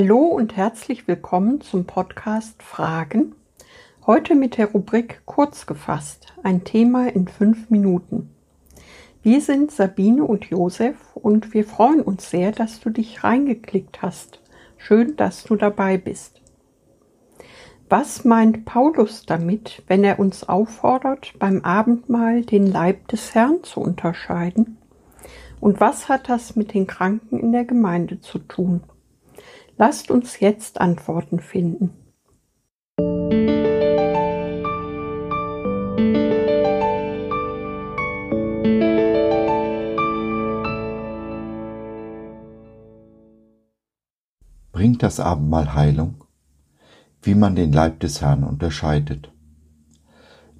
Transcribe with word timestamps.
Hallo 0.00 0.26
und 0.26 0.56
herzlich 0.56 1.08
willkommen 1.08 1.60
zum 1.60 1.84
Podcast 1.84 2.62
Fragen. 2.62 3.34
Heute 4.06 4.36
mit 4.36 4.56
der 4.56 4.70
Rubrik 4.70 5.22
Kurz 5.24 5.66
gefasst, 5.66 6.34
ein 6.44 6.62
Thema 6.62 7.08
in 7.08 7.26
fünf 7.26 7.68
Minuten. 7.68 8.30
Wir 9.24 9.40
sind 9.40 9.72
Sabine 9.72 10.22
und 10.22 10.44
Josef 10.44 10.94
und 11.14 11.52
wir 11.52 11.64
freuen 11.64 12.00
uns 12.00 12.30
sehr, 12.30 12.52
dass 12.52 12.78
du 12.78 12.90
dich 12.90 13.24
reingeklickt 13.24 14.00
hast. 14.00 14.40
Schön, 14.76 15.16
dass 15.16 15.42
du 15.42 15.56
dabei 15.56 15.98
bist. 15.98 16.42
Was 17.88 18.24
meint 18.24 18.66
Paulus 18.66 19.26
damit, 19.26 19.82
wenn 19.88 20.04
er 20.04 20.20
uns 20.20 20.48
auffordert, 20.48 21.34
beim 21.40 21.62
Abendmahl 21.64 22.42
den 22.42 22.68
Leib 22.68 23.08
des 23.08 23.34
Herrn 23.34 23.64
zu 23.64 23.80
unterscheiden? 23.80 24.78
Und 25.58 25.80
was 25.80 26.08
hat 26.08 26.28
das 26.28 26.54
mit 26.54 26.72
den 26.72 26.86
Kranken 26.86 27.40
in 27.40 27.50
der 27.50 27.64
Gemeinde 27.64 28.20
zu 28.20 28.38
tun? 28.38 28.82
Lasst 29.80 30.10
uns 30.10 30.40
jetzt 30.40 30.80
Antworten 30.80 31.38
finden. 31.38 31.90
Bringt 44.72 45.04
das 45.04 45.20
Abendmahl 45.20 45.74
Heilung? 45.74 46.24
Wie 47.22 47.36
man 47.36 47.54
den 47.54 47.72
Leib 47.72 48.00
des 48.00 48.20
Herrn 48.20 48.42
unterscheidet. 48.42 49.32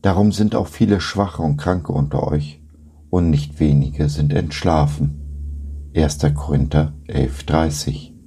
Darum 0.00 0.30
sind 0.30 0.54
auch 0.54 0.68
viele 0.68 1.00
Schwache 1.00 1.42
und 1.42 1.56
Kranke 1.56 1.92
unter 1.92 2.28
euch, 2.28 2.62
und 3.10 3.30
nicht 3.30 3.58
wenige 3.58 4.08
sind 4.08 4.32
entschlafen. 4.32 5.90
1. 5.96 6.18
Korinther 6.36 6.92
11,30 7.08 8.17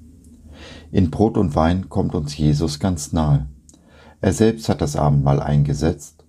in 0.91 1.09
Brot 1.09 1.37
und 1.37 1.55
Wein 1.55 1.89
kommt 1.89 2.15
uns 2.15 2.37
Jesus 2.37 2.79
ganz 2.79 3.13
nahe. 3.13 3.47
Er 4.19 4.33
selbst 4.33 4.67
hat 4.67 4.81
das 4.81 4.97
Abendmahl 4.97 5.39
eingesetzt 5.39 6.25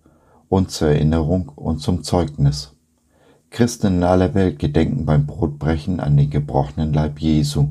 und 0.49 0.71
zur 0.71 0.89
Erinnerung 0.89 1.49
und 1.49 1.81
zum 1.81 2.05
Zeugnis. 2.05 2.77
Christen 3.51 3.97
in 3.99 4.05
aller 4.05 4.35
Welt 4.35 4.59
gedenken 4.59 5.05
beim 5.05 5.27
Brotbrechen 5.27 6.01
an 6.01 6.17
den 6.17 6.31
gebrochenen 6.31 6.93
Leib 6.93 7.19
Jesu, 7.19 7.69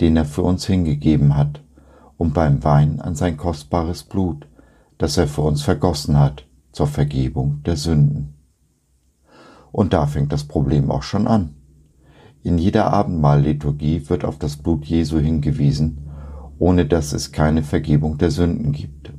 den 0.00 0.16
er 0.16 0.24
für 0.24 0.42
uns 0.42 0.66
hingegeben 0.66 1.36
hat, 1.36 1.62
und 2.16 2.32
beim 2.32 2.64
Wein 2.64 3.00
an 3.00 3.14
sein 3.14 3.36
kostbares 3.36 4.02
Blut, 4.02 4.46
das 4.98 5.16
er 5.18 5.28
für 5.28 5.42
uns 5.42 5.62
vergossen 5.62 6.18
hat, 6.18 6.46
zur 6.72 6.86
Vergebung 6.86 7.62
der 7.64 7.76
Sünden. 7.76 8.34
Und 9.72 9.92
da 9.92 10.06
fängt 10.06 10.32
das 10.32 10.44
Problem 10.44 10.90
auch 10.90 11.02
schon 11.02 11.26
an. 11.26 11.54
In 12.42 12.58
jeder 12.58 12.92
Abendmahlliturgie 12.92 14.08
wird 14.08 14.24
auf 14.24 14.38
das 14.38 14.56
Blut 14.56 14.84
Jesu 14.84 15.18
hingewiesen 15.18 16.04
ohne 16.58 16.86
dass 16.86 17.12
es 17.12 17.32
keine 17.32 17.62
Vergebung 17.62 18.18
der 18.18 18.30
Sünden 18.30 18.72
gibt. 18.72 19.12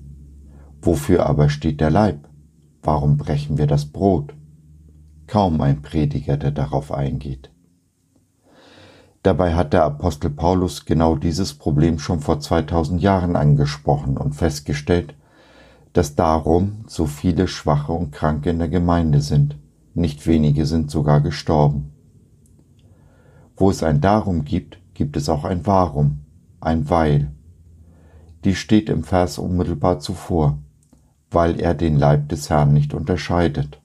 Wofür 0.81 1.25
aber 1.25 1.49
steht 1.49 1.81
der 1.81 1.89
Leib? 1.89 2.27
Warum 2.81 3.17
brechen 3.17 3.57
wir 3.57 3.67
das 3.67 3.85
Brot? 3.85 4.35
Kaum 5.27 5.59
ein 5.61 5.81
Prediger, 5.81 6.37
der 6.37 6.51
darauf 6.51 6.91
eingeht. 6.91 7.49
Dabei 9.23 9.55
hat 9.55 9.73
der 9.73 9.83
Apostel 9.83 10.29
Paulus 10.29 10.85
genau 10.85 11.15
dieses 11.15 11.55
Problem 11.55 11.97
schon 11.97 12.19
vor 12.19 12.39
2000 12.39 13.01
Jahren 13.01 13.35
angesprochen 13.35 14.17
und 14.17 14.33
festgestellt, 14.33 15.15
dass 15.93 16.15
darum 16.15 16.83
so 16.87 17.07
viele 17.07 17.47
Schwache 17.47 17.91
und 17.91 18.11
Kranke 18.11 18.51
in 18.51 18.59
der 18.59 18.69
Gemeinde 18.69 19.21
sind. 19.21 19.57
Nicht 19.95 20.27
wenige 20.27 20.67
sind 20.67 20.91
sogar 20.91 21.21
gestorben. 21.21 21.91
Wo 23.55 23.71
es 23.71 23.81
ein 23.81 24.01
Darum 24.01 24.45
gibt, 24.45 24.77
gibt 24.93 25.17
es 25.17 25.29
auch 25.29 25.45
ein 25.45 25.65
Warum 25.65 26.24
ein 26.65 26.89
Weil. 26.89 27.31
Die 28.43 28.55
steht 28.55 28.89
im 28.89 29.03
Vers 29.03 29.37
unmittelbar 29.37 29.99
zuvor, 29.99 30.59
weil 31.31 31.59
er 31.59 31.73
den 31.73 31.97
Leib 31.97 32.29
des 32.29 32.49
Herrn 32.49 32.73
nicht 32.73 32.93
unterscheidet. 32.93 33.81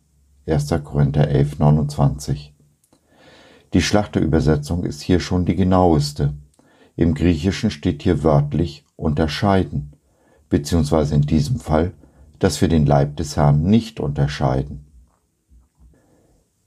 1. 0.47 0.69
Korinther 0.85 1.29
11, 1.29 1.59
29. 1.59 2.55
Die 3.73 3.83
Schlachterübersetzung 3.83 4.85
ist 4.85 5.01
hier 5.01 5.21
schon 5.21 5.45
die 5.45 5.55
genaueste. 5.55 6.35
Im 6.97 7.15
Griechischen 7.15 7.71
steht 7.71 8.03
hier 8.03 8.23
wörtlich 8.23 8.85
unterscheiden, 8.97 9.93
beziehungsweise 10.49 11.15
in 11.15 11.23
diesem 11.23 11.61
Fall, 11.61 11.93
dass 12.39 12.61
wir 12.61 12.69
den 12.69 12.87
Leib 12.87 13.17
des 13.17 13.37
Herrn 13.37 13.63
nicht 13.63 14.01
unterscheiden. 14.01 14.90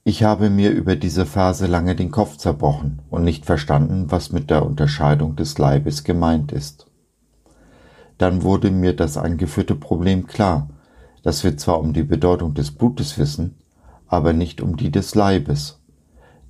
Ich 0.06 0.22
habe 0.22 0.50
mir 0.50 0.70
über 0.70 0.96
diese 0.96 1.24
Verse 1.24 1.66
lange 1.66 1.96
den 1.96 2.10
Kopf 2.10 2.36
zerbrochen 2.36 3.00
und 3.08 3.24
nicht 3.24 3.46
verstanden, 3.46 4.10
was 4.10 4.32
mit 4.32 4.50
der 4.50 4.66
Unterscheidung 4.66 5.34
des 5.34 5.56
Leibes 5.56 6.04
gemeint 6.04 6.52
ist. 6.52 6.90
Dann 8.18 8.42
wurde 8.42 8.70
mir 8.70 8.94
das 8.94 9.16
angeführte 9.16 9.74
Problem 9.74 10.26
klar, 10.26 10.68
dass 11.22 11.42
wir 11.42 11.56
zwar 11.56 11.80
um 11.80 11.94
die 11.94 12.02
Bedeutung 12.02 12.52
des 12.52 12.70
Blutes 12.70 13.16
wissen, 13.16 13.56
aber 14.06 14.34
nicht 14.34 14.60
um 14.60 14.76
die 14.76 14.90
des 14.90 15.14
Leibes, 15.14 15.80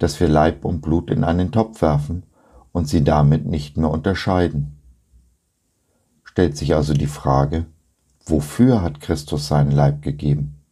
dass 0.00 0.18
wir 0.18 0.26
Leib 0.26 0.64
und 0.64 0.80
Blut 0.80 1.08
in 1.08 1.22
einen 1.22 1.52
Topf 1.52 1.80
werfen 1.80 2.24
und 2.72 2.88
sie 2.88 3.04
damit 3.04 3.46
nicht 3.46 3.76
mehr 3.76 3.88
unterscheiden. 3.88 4.80
Stellt 6.24 6.56
sich 6.56 6.74
also 6.74 6.92
die 6.92 7.06
Frage, 7.06 7.66
wofür 8.26 8.82
hat 8.82 9.00
Christus 9.00 9.46
seinen 9.46 9.70
Leib 9.70 10.02
gegeben? 10.02 10.63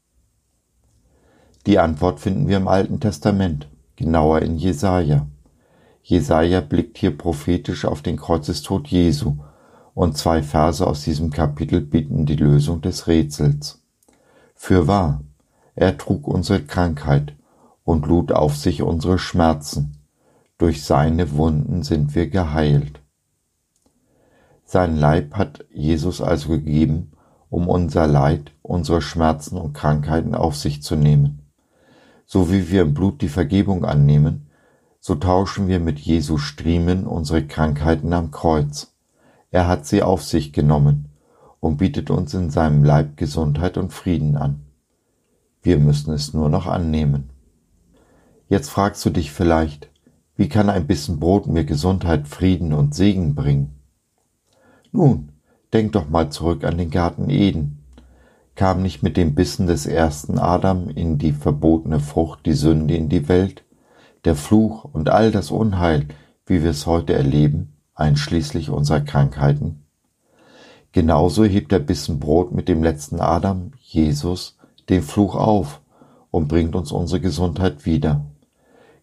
Die 1.67 1.79
Antwort 1.79 2.19
finden 2.19 2.49
wir 2.49 2.57
im 2.57 2.67
Alten 2.67 2.99
Testament, 2.99 3.69
genauer 3.97 4.43
in 4.43 4.57
Jesaja. 4.57 5.27
Jesaja 6.03 6.61
blickt 6.61 6.99
hier 6.99 7.17
prophetisch 7.17 7.85
auf 7.85 8.03
den 8.03 8.17
Kreuzestod 8.17 8.89
Jesu 8.89 9.37
und 9.95 10.19
zwei 10.19 10.43
Verse 10.43 10.85
aus 10.85 11.05
diesem 11.05 11.31
Kapitel 11.31 11.81
bieten 11.81 12.27
die 12.27 12.37
Lösung 12.37 12.81
des 12.81 13.07
Rätsels. 13.07 13.81
Für 14.57 14.89
wahr, 14.89 15.23
er 15.77 15.97
trug 15.99 16.27
unsere 16.27 16.63
Krankheit 16.63 17.35
und 17.85 18.07
lud 18.07 18.33
auf 18.33 18.57
sich 18.57 18.83
unsere 18.83 19.19
Schmerzen. 19.19 19.99
Durch 20.59 20.85
seine 20.85 21.33
Wunden 21.33 21.83
sind 21.83 22.15
wir 22.15 22.29
geheilt. 22.29 23.01
Sein 24.65 24.97
Leib 24.97 25.35
hat 25.35 25.65
Jesus 25.73 26.21
also 26.21 26.49
gegeben, 26.49 27.13
um 27.51 27.69
unser 27.69 28.07
Leid, 28.07 28.53
unsere 28.63 29.03
Schmerzen 29.03 29.59
und 29.59 29.75
Krankheiten 29.75 30.35
auf 30.35 30.57
sich 30.57 30.83
zu 30.83 30.97
nehmen. 30.97 31.42
So 32.33 32.51
wie 32.51 32.71
wir 32.71 32.81
im 32.81 32.95
Blut 32.95 33.21
die 33.21 33.29
Vergebung 33.29 33.85
annehmen, 33.85 34.47
so 35.01 35.17
tauschen 35.17 35.69
wir 35.69 35.79
mit 35.79 35.99
Jesu 35.99 36.39
Striemen 36.39 37.07
unsere 37.07 37.47
Krankheiten 37.47 38.15
am 38.15 38.31
Kreuz. 38.31 38.95
Er 39.51 39.69
hat 39.69 39.85
sie 39.85 40.03
auf 40.03 40.23
sich 40.23 40.55
genommen 40.55 41.11
und 41.61 41.77
bietet 41.77 42.09
uns 42.09 42.33
in 42.33 42.49
seinem 42.49 42.85
Leib 42.85 43.19
Gesundheit 43.19 43.77
und 43.77 43.93
Frieden 43.93 44.39
an. 44.39 44.63
Wir 45.61 45.79
müssen 45.79 46.15
es 46.15 46.33
nur 46.33 46.49
noch 46.49 46.67
annehmen. 46.67 47.29
Jetzt 48.49 48.71
fragst 48.71 49.05
du 49.05 49.11
dich 49.11 49.31
vielleicht, 49.31 49.91
wie 50.35 50.49
kann 50.49 50.71
ein 50.71 50.87
bisschen 50.87 51.21
Brot 51.21 51.47
mir 51.47 51.67
Gesundheit, 51.67 52.29
Frieden 52.29 52.73
und 52.73 52.95
Segen 52.95 53.35
bringen? 53.35 53.75
Nun, 54.91 55.33
denk 55.75 55.93
doch 55.93 56.09
mal 56.09 56.31
zurück 56.31 56.65
an 56.65 56.79
den 56.79 56.89
Garten 56.89 57.29
Eden 57.29 57.82
kam 58.55 58.83
nicht 58.83 59.03
mit 59.03 59.17
dem 59.17 59.35
Bissen 59.35 59.67
des 59.67 59.87
ersten 59.87 60.39
Adam 60.39 60.91
in 60.91 61.19
die 61.19 61.33
verbotene 61.33 62.01
Frucht 62.01 62.47
die 62.47 62.53
Sünde 62.53 62.95
in 62.95 63.09
die 63.09 63.29
Welt, 63.29 63.65
der 64.25 64.37
Fluch 64.37 64.85
und 64.85 65.09
all 65.09 65.31
das 65.31 65.51
Unheil, 65.51 66.07
wie 66.47 66.63
wir 66.63 66.71
es 66.71 66.87
heute 66.87 67.15
erleben, 67.15 67.77
einschließlich 67.95 68.71
unserer 68.71 69.01
Krankheiten? 69.01 69.85
Genauso 70.93 71.45
hebt 71.45 71.73
der 71.73 71.79
Bissen 71.79 72.21
Brot 72.21 72.53
mit 72.53 72.69
dem 72.69 72.83
letzten 72.83 73.21
Adam, 73.21 73.73
Jesus, 73.81 74.59
den 74.91 75.03
Fluch 75.03 75.35
auf 75.35 75.81
und 76.31 76.49
bringt 76.49 76.77
uns 76.77 76.93
unsere 76.93 77.21
Gesundheit 77.21 77.87
wieder. 77.87 78.27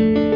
thank 0.00 0.16
you 0.16 0.29